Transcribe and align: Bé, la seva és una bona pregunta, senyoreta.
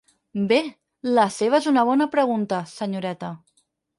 Bé, 0.51 0.55
la 1.17 1.25
seva 1.35 1.59
és 1.59 1.69
una 1.73 1.85
bona 1.91 2.09
pregunta, 2.15 2.61
senyoreta. 2.75 3.33